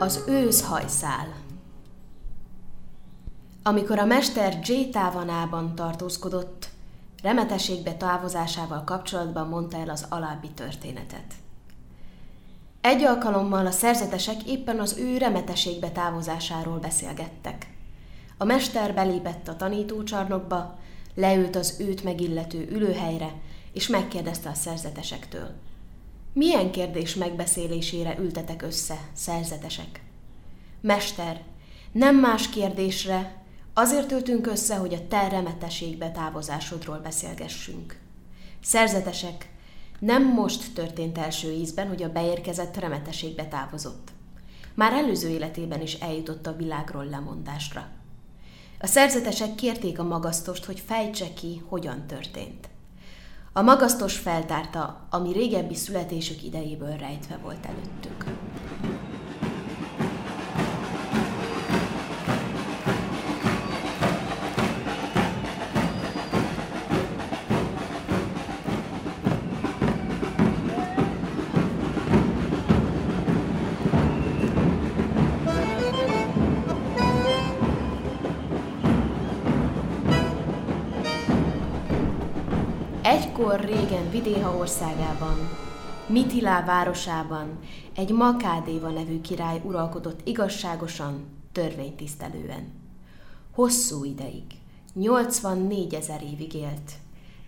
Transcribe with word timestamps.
Az 0.00 0.24
ősz 0.26 0.62
hajszál 0.62 1.34
Amikor 3.62 3.98
a 3.98 4.04
mester 4.04 4.58
J 4.62 4.90
távanában 4.90 5.74
tartózkodott, 5.74 6.68
remeteségbe 7.22 7.94
távozásával 7.94 8.84
kapcsolatban 8.84 9.48
mondta 9.48 9.76
el 9.76 9.88
az 9.88 10.06
alábbi 10.08 10.48
történetet. 10.48 11.34
Egy 12.80 13.02
alkalommal 13.02 13.66
a 13.66 13.70
szerzetesek 13.70 14.42
éppen 14.42 14.80
az 14.80 14.96
ő 14.98 15.16
remeteségbe 15.16 15.90
távozásáról 15.90 16.78
beszélgettek. 16.78 17.66
A 18.36 18.44
mester 18.44 18.94
belépett 18.94 19.48
a 19.48 19.56
tanítócsarnokba, 19.56 20.78
leült 21.14 21.56
az 21.56 21.76
őt 21.80 22.04
megillető 22.04 22.68
ülőhelyre, 22.70 23.32
és 23.72 23.88
megkérdezte 23.88 24.48
a 24.48 24.54
szerzetesektől– 24.54 25.50
milyen 26.38 26.70
kérdés 26.70 27.14
megbeszélésére 27.14 28.18
ültetek 28.18 28.62
össze, 28.62 28.98
szerzetesek? 29.12 30.00
Mester, 30.80 31.42
nem 31.92 32.16
más 32.16 32.48
kérdésre, 32.48 33.42
azért 33.74 34.12
ültünk 34.12 34.46
össze, 34.46 34.76
hogy 34.76 34.94
a 34.94 35.08
te 35.08 35.28
remeteségbe 35.28 36.10
távozásodról 36.10 36.98
beszélgessünk. 36.98 37.98
Szerzetesek, 38.62 39.48
nem 39.98 40.32
most 40.32 40.72
történt 40.74 41.18
első 41.18 41.52
ízben, 41.52 41.88
hogy 41.88 42.02
a 42.02 42.12
beérkezett 42.12 42.76
remeteségbe 42.76 43.44
távozott. 43.44 44.08
Már 44.74 44.92
előző 44.92 45.28
életében 45.28 45.80
is 45.80 45.94
eljutott 45.94 46.46
a 46.46 46.56
világról 46.56 47.04
lemondásra. 47.04 47.88
A 48.80 48.86
szerzetesek 48.86 49.54
kérték 49.54 49.98
a 49.98 50.04
magasztost, 50.04 50.64
hogy 50.64 50.82
fejtse 50.86 51.32
ki, 51.34 51.62
hogyan 51.68 52.06
történt. 52.06 52.68
A 53.58 53.62
magasztos 53.62 54.16
feltárta, 54.16 55.06
ami 55.10 55.32
régebbi 55.32 55.74
születésük 55.74 56.42
idejéből 56.42 56.96
rejtve 56.96 57.38
volt 57.42 57.66
előttük. 57.66 58.24
Egykor 83.18 83.60
régen 83.60 84.10
Vidéha 84.10 84.56
országában, 84.56 85.48
Mitilá 86.06 86.64
városában 86.64 87.58
egy 87.94 88.10
Makádéva 88.10 88.88
nevű 88.88 89.20
király 89.20 89.60
uralkodott 89.64 90.20
igazságosan, 90.24 91.26
törvénytisztelően. 91.52 92.72
Hosszú 93.54 94.04
ideig, 94.04 94.44
84 94.92 95.94
ezer 95.94 96.22
évig 96.22 96.54
élt. 96.54 96.92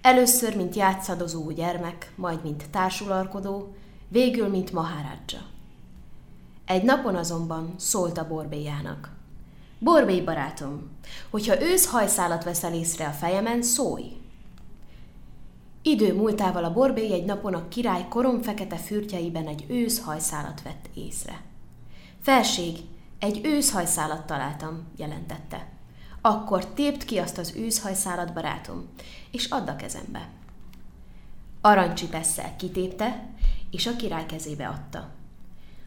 Először, 0.03 0.57
mint 0.57 0.75
játszadozó 0.75 1.51
gyermek, 1.51 2.13
majd 2.17 2.43
mint 2.43 2.71
társularkodó, 2.71 3.75
végül, 4.09 4.49
mint 4.49 4.73
mahárádzsa. 4.73 5.41
Egy 6.67 6.83
napon 6.83 7.15
azonban 7.15 7.75
szólt 7.77 8.19
a 8.19 8.29
borbéjának. 8.29 9.11
Borbély 9.79 10.21
barátom, 10.21 10.91
hogyha 11.31 11.63
ősz 11.63 11.91
hajszálat 11.91 12.45
veszel 12.45 12.75
észre 12.75 13.07
a 13.07 13.11
fejemen, 13.11 13.63
szólj! 13.63 14.20
Idő 15.83 16.15
múltával 16.15 16.65
a 16.65 16.73
borbély 16.73 17.13
egy 17.13 17.25
napon 17.25 17.55
a 17.55 17.69
király 17.69 18.07
koromfekete 18.09 18.77
fürtjeiben 18.77 19.47
egy 19.47 19.65
őszhajszálat 19.69 20.63
vett 20.63 20.89
észre. 20.95 21.41
Felség, 22.21 22.77
egy 23.19 23.41
őszhajszálat 23.45 24.27
találtam, 24.27 24.89
jelentette. 24.97 25.69
Akkor 26.21 26.67
tépt 26.67 27.05
ki 27.05 27.19
azt 27.19 27.39
az 27.39 27.55
őszhajszálat, 27.57 28.33
barátom, 28.33 28.89
és 29.31 29.47
add 29.47 29.69
a 29.69 29.77
kezembe. 29.77 30.29
Arancsipesszel 31.61 32.57
kitépte, 32.57 33.29
és 33.71 33.87
a 33.87 33.97
király 33.97 34.27
kezébe 34.27 34.69
adta. 34.69 35.11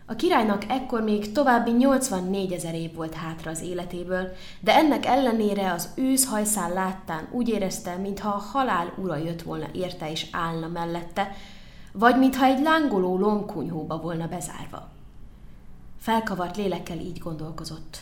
A 0.05 0.15
királynak 0.15 0.65
ekkor 0.67 1.01
még 1.01 1.31
további 1.31 1.71
84 1.71 2.51
ezer 2.51 2.75
év 2.75 2.93
volt 2.93 3.13
hátra 3.13 3.51
az 3.51 3.61
életéből, 3.61 4.31
de 4.59 4.75
ennek 4.75 5.05
ellenére 5.05 5.71
az 5.71 5.89
ősz 5.95 6.25
hajszál 6.25 6.73
láttán 6.73 7.27
úgy 7.31 7.49
érezte, 7.49 7.95
mintha 7.95 8.29
a 8.29 8.43
halál 8.51 8.93
ura 8.97 9.15
jött 9.15 9.41
volna 9.41 9.67
érte 9.73 10.11
és 10.11 10.27
állna 10.31 10.67
mellette, 10.67 11.35
vagy 11.91 12.17
mintha 12.17 12.45
egy 12.45 12.61
lángoló 12.61 13.17
lomkunyhóba 13.17 13.97
volna 13.97 14.27
bezárva. 14.27 14.89
Felkavart 15.99 16.57
lélekkel 16.57 16.97
így 16.97 17.17
gondolkozott. 17.17 17.97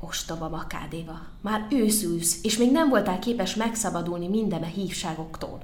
Ostoba 0.00 0.48
makádéva, 0.48 1.20
már 1.40 1.66
őszülsz, 1.70 2.44
és 2.44 2.56
még 2.56 2.72
nem 2.72 2.88
voltál 2.88 3.18
képes 3.18 3.54
megszabadulni 3.54 4.28
mindeme 4.28 4.66
hívságoktól. 4.66 5.60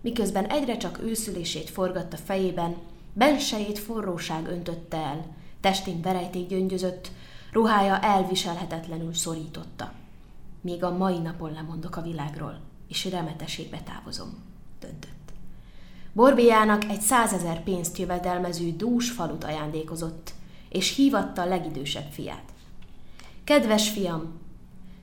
Miközben 0.00 0.46
egyre 0.46 0.76
csak 0.76 0.98
őszülését 1.02 1.70
forgatta 1.70 2.16
fejében, 2.16 2.76
Bensejét 3.12 3.78
forróság 3.78 4.46
öntötte 4.46 4.96
el, 4.96 5.26
testén 5.60 6.00
verejték 6.00 6.48
gyöngyözött, 6.48 7.10
ruhája 7.52 8.00
elviselhetetlenül 8.00 9.14
szorította. 9.14 9.92
Még 10.60 10.84
a 10.84 10.96
mai 10.96 11.18
napon 11.18 11.52
lemondok 11.52 11.96
a 11.96 12.02
világról, 12.02 12.60
és 12.88 13.04
remeteségbe 13.04 13.80
távozom, 13.80 14.42
döntött. 14.80 15.32
Borbéjának 16.12 16.84
egy 16.84 17.00
százezer 17.00 17.62
pénzt 17.62 17.98
jövedelmező 17.98 18.72
dús 18.76 19.10
falut 19.10 19.44
ajándékozott, 19.44 20.32
és 20.68 20.94
hívatta 20.96 21.42
a 21.42 21.46
legidősebb 21.46 22.10
fiát. 22.10 22.52
Kedves 23.44 23.90
fiam, 23.90 24.38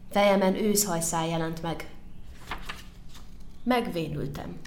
fejemen 0.10 0.56
őszhajszál 0.56 1.28
jelent 1.28 1.62
meg. 1.62 1.90
Megvénültem. 3.64 4.58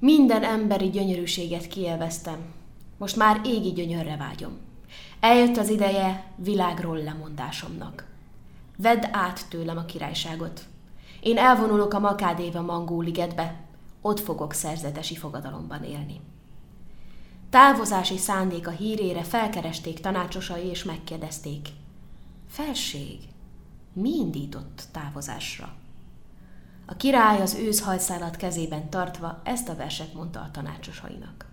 Minden 0.00 0.42
emberi 0.42 0.90
gyönyörűséget 0.90 1.66
kielveztem. 1.66 2.38
Most 2.98 3.16
már 3.16 3.40
égi 3.44 3.72
gyönyörre 3.72 4.16
vágyom. 4.16 4.58
Eljött 5.20 5.56
az 5.56 5.68
ideje 5.68 6.32
világról 6.36 6.98
lemondásomnak. 6.98 8.06
Vedd 8.76 9.04
át 9.10 9.48
tőlem 9.48 9.76
a 9.76 9.84
királyságot. 9.84 10.60
Én 11.20 11.36
elvonulok 11.36 11.94
a 11.94 11.98
Makádéva 11.98 12.62
Mangó 12.62 13.00
ligetbe, 13.00 13.60
ott 14.00 14.20
fogok 14.20 14.52
szerzetesi 14.52 15.16
fogadalomban 15.16 15.82
élni. 15.82 16.20
Távozási 17.50 18.16
szándéka 18.16 18.70
hírére 18.70 19.22
felkeresték 19.22 20.00
tanácsosai 20.00 20.66
és 20.66 20.84
megkérdezték. 20.84 21.68
Felség, 22.48 23.18
mi 23.92 24.10
indított 24.10 24.82
távozásra? 24.92 25.79
A 26.90 26.96
király 26.96 27.40
az 27.40 27.54
őszhajszálat 27.54 28.36
kezében 28.36 28.90
tartva 28.90 29.40
ezt 29.44 29.68
a 29.68 29.76
verset 29.76 30.14
mondta 30.14 30.40
a 30.40 30.50
tanácsosainak. 30.50 31.46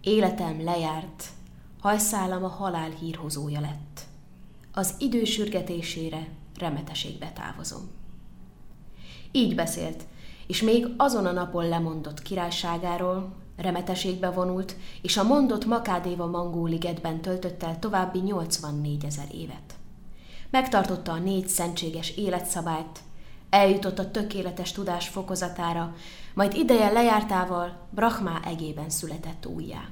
Életem 0.00 0.64
lejárt, 0.64 1.24
hajszálam 1.80 2.44
a 2.44 2.48
halál 2.48 2.90
hírhozója 2.90 3.60
lett. 3.60 4.00
Az 4.72 4.94
idő 4.98 5.24
sürgetésére 5.24 6.28
remeteségbe 6.58 7.32
távozom. 7.32 7.90
Így 9.32 9.54
beszélt, 9.54 10.04
és 10.46 10.62
még 10.62 10.86
azon 10.96 11.26
a 11.26 11.32
napon 11.32 11.68
lemondott 11.68 12.22
királyságáról, 12.22 13.34
remeteségbe 13.56 14.30
vonult, 14.30 14.76
és 15.02 15.16
a 15.16 15.24
mondott 15.24 15.64
Makádéva 15.64 16.26
Mangó 16.26 16.66
ligetben 16.66 17.20
töltött 17.20 17.62
el 17.62 17.78
további 17.78 18.18
84 18.18 19.04
ezer 19.04 19.28
évet. 19.34 19.74
Megtartotta 20.50 21.12
a 21.12 21.18
négy 21.18 21.48
szentséges 21.48 22.10
életszabályt, 22.10 23.00
Eljutott 23.56 23.98
a 23.98 24.10
tökéletes 24.10 24.72
tudás 24.72 25.08
fokozatára, 25.08 25.94
majd 26.34 26.54
ideje 26.54 26.88
lejártával 26.88 27.86
Brahmá 27.90 28.40
egében 28.44 28.90
született 28.90 29.46
újjá. 29.46 29.88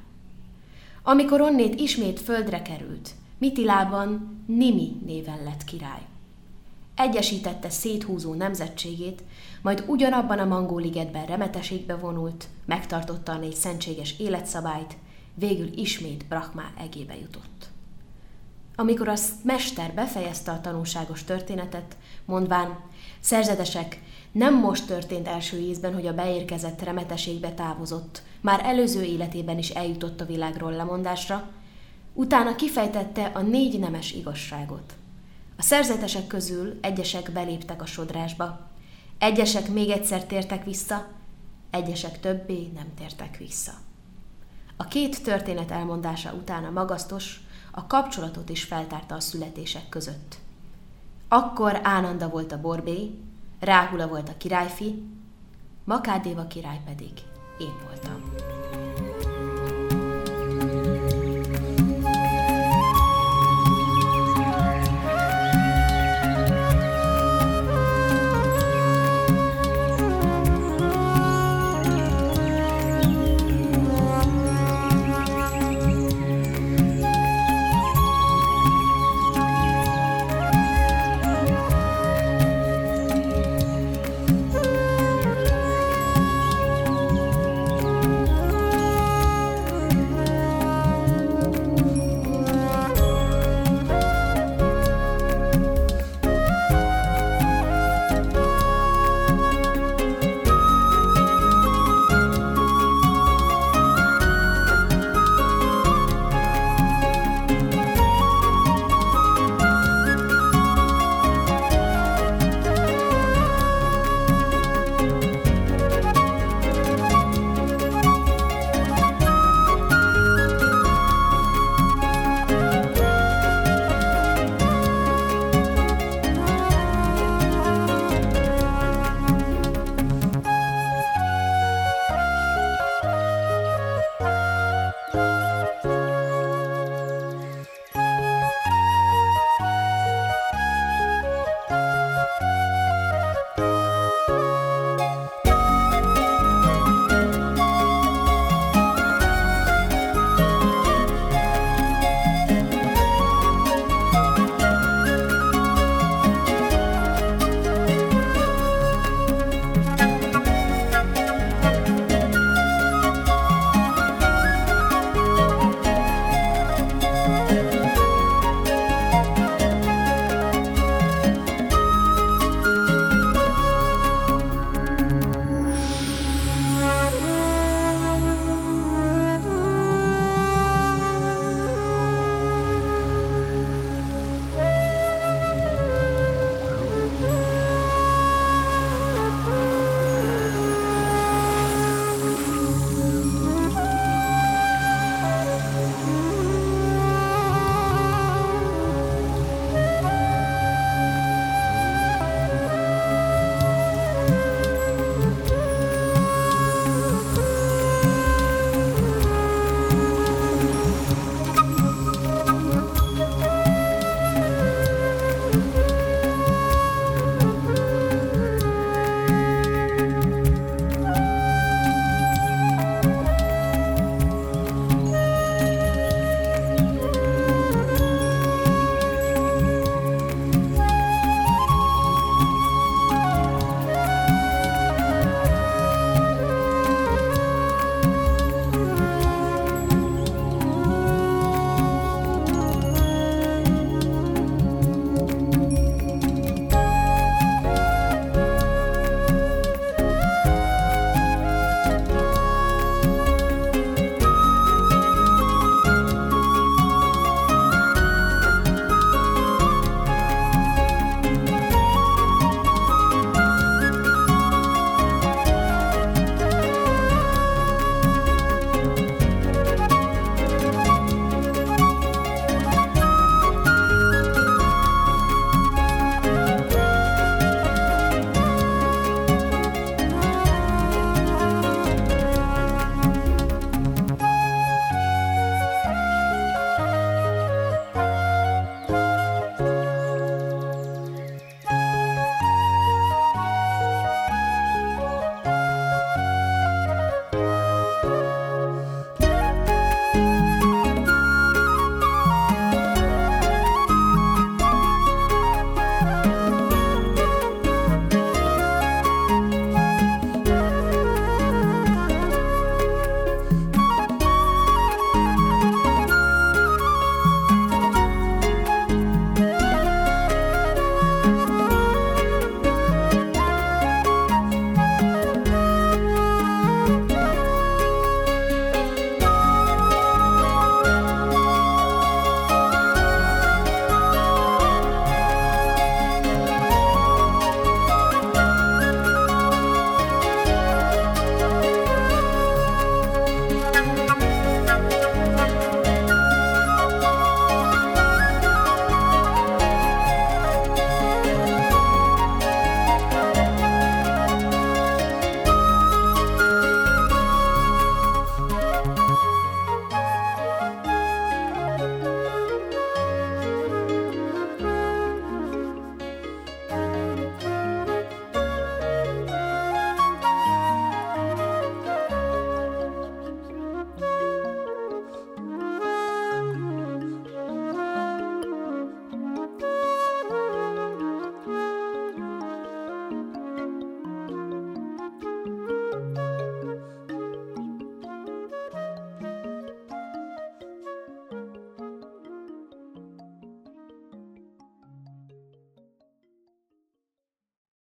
Amikor 1.02 1.40
onnét 1.40 1.80
ismét 1.80 2.20
földre 2.20 2.62
került, 2.62 3.10
Mitilában 3.38 4.42
Nimi 4.46 5.00
néven 5.06 5.42
lett 5.44 5.64
király. 5.64 6.02
Egyesítette 6.96 7.70
széthúzó 7.70 8.34
nemzetségét, 8.34 9.22
majd 9.62 9.84
ugyanabban 9.86 10.38
a 10.38 10.44
Mangóligetben 10.44 11.26
remeteségbe 11.26 11.96
vonult, 11.96 12.48
megtartotta 12.64 13.32
a 13.32 13.38
négy 13.38 13.54
szentséges 13.54 14.18
életszabályt, 14.18 14.96
végül 15.34 15.78
ismét 15.78 16.26
Brahmá 16.26 16.70
egébe 16.78 17.16
jutott. 17.16 17.68
Amikor 18.76 19.08
a 19.08 19.14
mester 19.42 19.92
befejezte 19.94 20.50
a 20.50 20.60
tanulságos 20.60 21.24
történetet, 21.24 21.96
mondván, 22.24 22.78
Szerzetesek, 23.24 24.00
nem 24.32 24.54
most 24.54 24.86
történt 24.86 25.28
első 25.28 25.58
ízben, 25.58 25.94
hogy 25.94 26.06
a 26.06 26.14
beérkezett 26.14 26.82
remeteségbe 26.82 27.52
távozott, 27.52 28.22
már 28.40 28.60
előző 28.64 29.02
életében 29.02 29.58
is 29.58 29.70
eljutott 29.70 30.20
a 30.20 30.26
világról 30.26 30.72
lemondásra, 30.72 31.50
utána 32.12 32.54
kifejtette 32.54 33.24
a 33.24 33.40
négy 33.40 33.78
nemes 33.78 34.12
igazságot. 34.12 34.94
A 35.56 35.62
szerzetesek 35.62 36.26
közül 36.26 36.78
egyesek 36.80 37.32
beléptek 37.32 37.82
a 37.82 37.86
sodrásba, 37.86 38.70
egyesek 39.18 39.68
még 39.68 39.90
egyszer 39.90 40.24
tértek 40.24 40.64
vissza, 40.64 41.06
egyesek 41.70 42.20
többé 42.20 42.70
nem 42.74 42.94
tértek 42.98 43.36
vissza. 43.36 43.72
A 44.76 44.84
két 44.84 45.22
történet 45.22 45.70
elmondása 45.70 46.32
után 46.32 46.64
a 46.64 46.70
magasztos 46.70 47.40
a 47.70 47.86
kapcsolatot 47.86 48.48
is 48.48 48.62
feltárta 48.62 49.14
a 49.14 49.20
születések 49.20 49.88
között. 49.88 50.42
Akkor 51.34 51.80
Ánanda 51.82 52.28
volt 52.28 52.52
a 52.52 52.60
borbé, 52.60 53.10
Ráhula 53.60 54.08
volt 54.08 54.28
a 54.28 54.36
királyfi, 54.36 55.02
Makádéva 55.84 56.46
király 56.46 56.80
pedig 56.84 57.12
én 57.58 57.74
voltam. 57.86 58.53